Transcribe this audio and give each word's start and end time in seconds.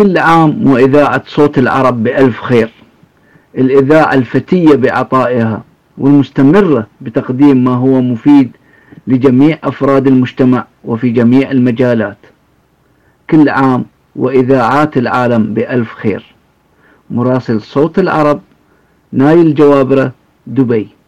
كل 0.00 0.18
عام 0.18 0.66
وإذاعة 0.70 1.22
صوت 1.26 1.58
العرب 1.58 2.02
بألف 2.02 2.40
خير. 2.40 2.70
الإذاعة 3.58 4.14
الفتية 4.14 4.76
بعطائها 4.76 5.64
والمستمرة 5.98 6.86
بتقديم 7.00 7.64
ما 7.64 7.74
هو 7.74 8.00
مفيد 8.00 8.56
لجميع 9.06 9.58
أفراد 9.64 10.06
المجتمع 10.06 10.66
وفي 10.84 11.10
جميع 11.10 11.50
المجالات. 11.50 12.16
كل 13.30 13.48
عام 13.48 13.84
وإذاعات 14.16 14.96
العالم 14.96 15.54
بألف 15.54 15.94
خير. 15.94 16.34
مراسل 17.10 17.60
صوت 17.60 17.98
العرب 17.98 18.40
نايل 19.12 19.54
جوابرة 19.54 20.12
دبي. 20.46 20.88